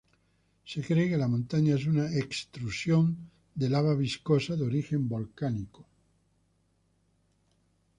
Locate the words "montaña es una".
1.27-2.11